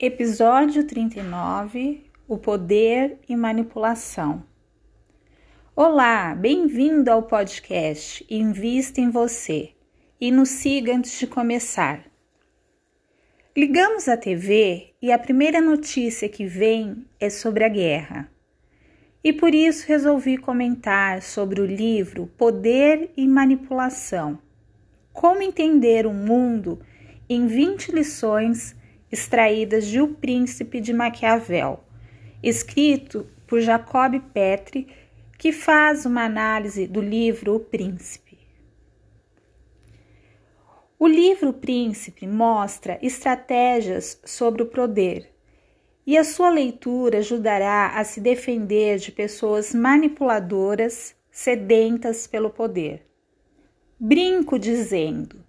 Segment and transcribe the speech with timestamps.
[0.00, 4.44] Episódio 39 O Poder e Manipulação.
[5.74, 9.70] Olá, bem-vindo ao podcast Invista em Você
[10.20, 12.04] e nos siga antes de começar.
[13.56, 18.30] Ligamos a TV e a primeira notícia que vem é sobre a guerra.
[19.24, 24.38] E por isso resolvi comentar sobre o livro Poder e Manipulação:
[25.12, 26.80] Como entender o mundo
[27.28, 28.77] em 20 lições
[29.10, 31.80] extraídas de O Príncipe de Maquiavel,
[32.42, 34.88] escrito por Jacob Petri,
[35.38, 38.38] que faz uma análise do livro O Príncipe.
[40.98, 45.32] O livro O Príncipe mostra estratégias sobre o poder
[46.04, 53.06] e a sua leitura ajudará a se defender de pessoas manipuladoras, sedentas pelo poder.
[54.00, 55.44] Brinco dizendo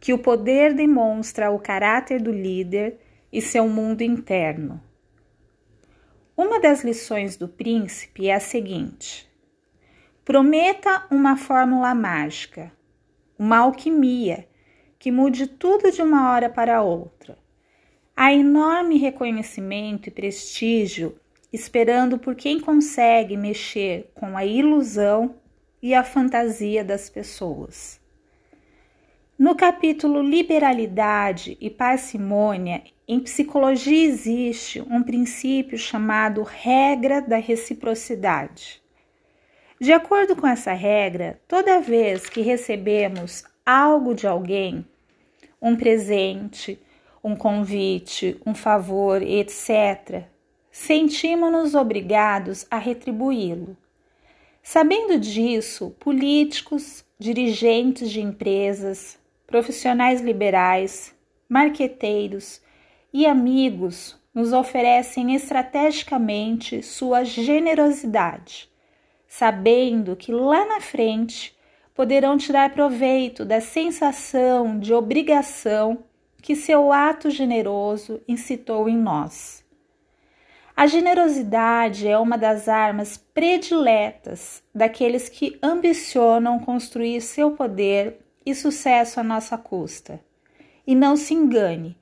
[0.00, 2.98] que o poder demonstra o caráter do líder
[3.30, 4.82] e seu mundo interno.
[6.34, 9.30] Uma das lições do príncipe é a seguinte:
[10.24, 12.72] prometa uma fórmula mágica,
[13.38, 14.48] uma alquimia
[14.98, 17.38] que mude tudo de uma hora para outra.
[18.16, 21.18] Há enorme reconhecimento e prestígio
[21.52, 25.34] esperando por quem consegue mexer com a ilusão
[25.82, 27.99] e a fantasia das pessoas.
[29.40, 38.82] No capítulo Liberalidade e Parcimônia, em psicologia existe um princípio chamado regra da reciprocidade.
[39.80, 44.84] De acordo com essa regra, toda vez que recebemos algo de alguém,
[45.58, 46.78] um presente,
[47.24, 50.24] um convite, um favor, etc.,
[50.70, 53.74] sentimos-nos obrigados a retribuí-lo.
[54.62, 59.18] Sabendo disso, políticos, dirigentes de empresas,
[59.50, 61.14] profissionais liberais,
[61.48, 62.62] marqueteiros
[63.12, 68.70] e amigos nos oferecem estrategicamente sua generosidade,
[69.26, 71.54] sabendo que lá na frente
[71.94, 76.04] poderão tirar proveito da sensação de obrigação
[76.40, 79.64] que seu ato generoso incitou em nós.
[80.76, 89.20] A generosidade é uma das armas prediletas daqueles que ambicionam construir seu poder e sucesso
[89.20, 90.20] à nossa custa.
[90.86, 91.96] E não se engane,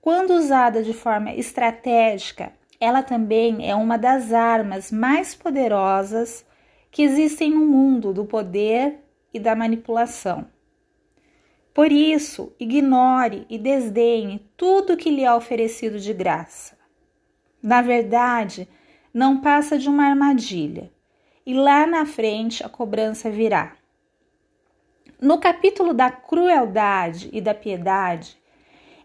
[0.00, 6.44] quando usada de forma estratégica, ela também é uma das armas mais poderosas
[6.90, 8.98] que existem no mundo do poder
[9.32, 10.46] e da manipulação.
[11.72, 16.78] Por isso, ignore e desdenhe tudo que lhe é oferecido de graça.
[17.62, 18.68] Na verdade,
[19.12, 20.92] não passa de uma armadilha,
[21.46, 23.76] e lá na frente a cobrança virá.
[25.24, 28.36] No capítulo da crueldade e da piedade,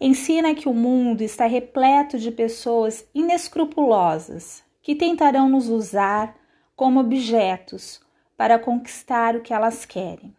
[0.00, 6.34] ensina que o mundo está repleto de pessoas inescrupulosas que tentarão nos usar
[6.74, 8.00] como objetos
[8.34, 10.34] para conquistar o que elas querem.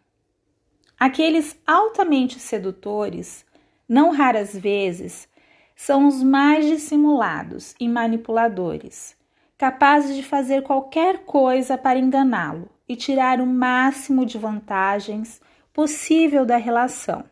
[0.98, 3.46] Aqueles altamente sedutores,
[3.88, 5.28] não raras vezes,
[5.76, 9.14] são os mais dissimulados e manipuladores,
[9.56, 15.40] capazes de fazer qualquer coisa para enganá-lo e tirar o máximo de vantagens
[15.78, 17.24] possível da relação.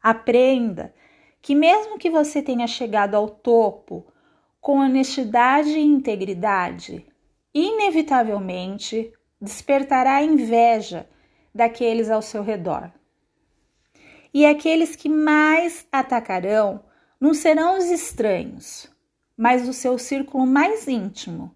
[0.00, 0.94] Aprenda
[1.40, 4.06] que, mesmo que você tenha chegado ao topo
[4.60, 7.04] com honestidade e integridade,
[7.52, 11.10] inevitavelmente despertará inveja
[11.52, 12.92] daqueles ao seu redor.
[14.32, 16.84] E aqueles que mais atacarão
[17.20, 18.88] não serão os estranhos,
[19.36, 21.52] mas o seu círculo mais íntimo,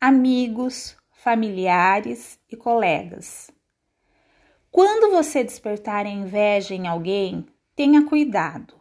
[0.00, 3.54] amigos, familiares e colegas.
[4.70, 8.74] Quando você despertar inveja em alguém, tenha cuidado,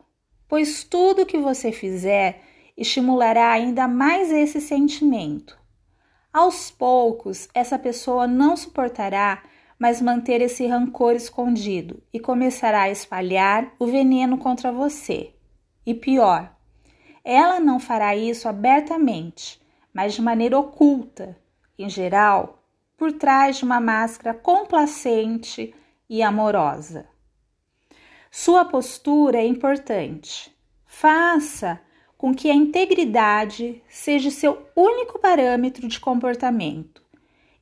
[0.47, 2.41] pois tudo que você fizer
[2.77, 5.57] estimulará ainda mais esse sentimento.
[6.33, 9.43] Aos poucos, essa pessoa não suportará
[9.79, 15.33] mais manter esse rancor escondido e começará a espalhar o veneno contra você.
[15.85, 16.53] E pior,
[17.23, 19.61] ela não fará isso abertamente,
[19.93, 21.37] mas de maneira oculta,
[21.77, 22.64] em geral,
[22.97, 25.73] por trás de uma máscara complacente
[26.09, 27.07] e amorosa.
[28.31, 30.53] Sua postura é importante.
[30.85, 31.79] Faça
[32.17, 37.03] com que a integridade seja seu único parâmetro de comportamento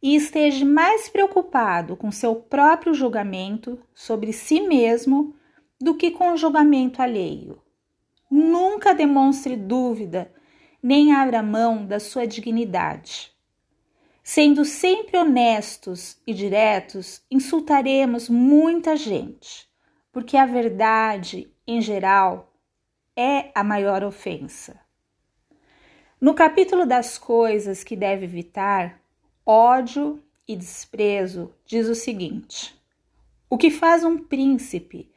[0.01, 5.35] e esteja mais preocupado com seu próprio julgamento sobre si mesmo
[5.79, 7.61] do que com o julgamento alheio.
[8.29, 10.31] Nunca demonstre dúvida
[10.81, 13.32] nem abra mão da sua dignidade.
[14.25, 19.67] Sendo sempre honestos e diretos, insultaremos muita gente,
[20.13, 22.53] porque a verdade, em geral,
[23.17, 24.79] é a maior ofensa.
[26.21, 29.01] No capítulo das coisas que deve evitar,
[29.45, 32.73] ódio e desprezo, diz o seguinte:
[33.49, 35.11] O que faz um príncipe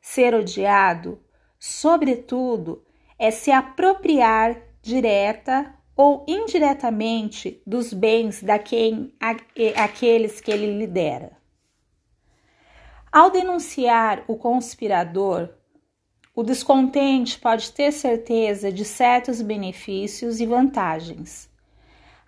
[0.00, 1.20] ser odiado,
[1.58, 2.82] sobretudo,
[3.18, 9.14] é se apropriar direta ou indiretamente dos bens da quem,
[9.74, 11.32] aqueles que ele lidera.
[13.10, 15.48] Ao denunciar o conspirador,
[16.34, 21.50] o descontente pode ter certeza de certos benefícios e vantagens.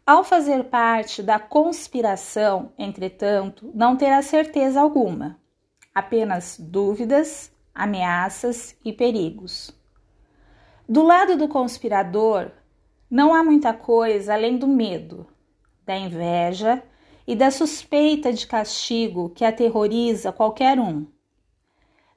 [0.06, 5.38] Ao fazer parte da conspiração, entretanto, não terá certeza alguma,
[5.94, 9.70] apenas dúvidas, ameaças e perigos.
[10.88, 12.50] Do lado do conspirador,
[13.10, 15.26] não há muita coisa além do medo,
[15.86, 16.82] da inveja
[17.26, 21.06] e da suspeita de castigo que aterroriza qualquer um.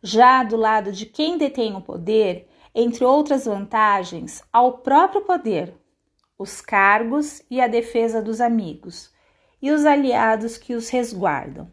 [0.04, 5.74] Já do lado de quem detém o poder, entre outras vantagens, há o próprio poder,
[6.38, 9.12] os cargos e a defesa dos amigos,
[9.62, 11.72] e os aliados que os resguardam.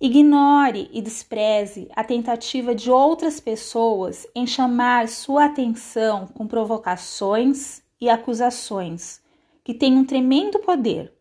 [0.00, 8.10] Ignore e despreze a tentativa de outras pessoas em chamar sua atenção com provocações e
[8.10, 9.20] acusações,
[9.62, 11.14] que têm um tremendo poder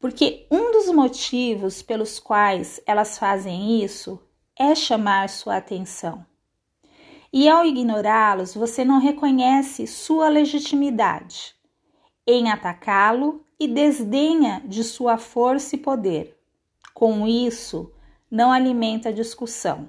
[0.00, 4.20] porque um dos motivos pelos quais elas fazem isso
[4.56, 6.24] é chamar sua atenção.
[7.32, 11.54] E ao ignorá-los, você não reconhece sua legitimidade
[12.26, 16.38] em atacá-lo e desdenha de sua força e poder.
[16.94, 17.92] Com isso,
[18.30, 19.88] não alimenta discussão.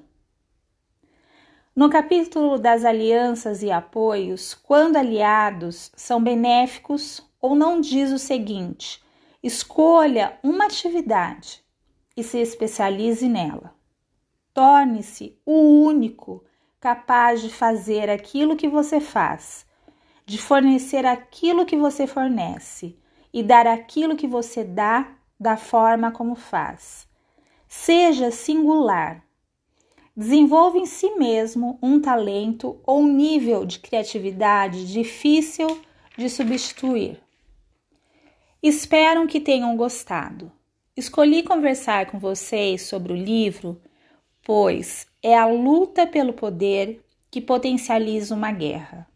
[1.79, 9.01] No capítulo das alianças e apoios, quando aliados são benéficos ou não diz o seguinte:
[9.41, 11.63] Escolha uma atividade
[12.17, 13.73] e se especialize nela.
[14.53, 16.43] Torne-se o único
[16.81, 19.65] capaz de fazer aquilo que você faz,
[20.25, 22.99] de fornecer aquilo que você fornece
[23.31, 27.07] e dar aquilo que você dá da forma como faz.
[27.69, 29.28] Seja singular.
[30.19, 35.80] Desenvolva em si mesmo um talento ou um nível de criatividade difícil
[36.18, 37.18] de substituir.
[38.62, 40.51] Espero que tenham gostado.
[40.94, 43.81] Escolhi conversar com vocês sobre o livro,
[44.44, 47.01] pois é a luta pelo poder
[47.31, 49.07] que potencializa uma guerra.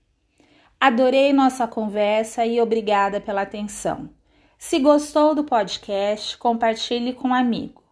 [0.79, 4.09] Adorei nossa conversa e obrigada pela atenção.
[4.57, 7.82] Se gostou do podcast, compartilhe com um amigo.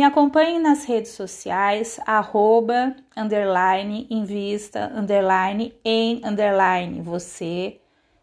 [0.00, 7.82] Me acompanhe nas redes sociais, arroba, underline, invista, underline, em, underline, você.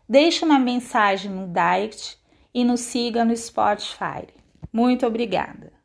[0.09, 2.17] Deixe uma mensagem no direct
[2.51, 4.25] e nos siga no Spotify.
[4.73, 5.76] Muito obrigada!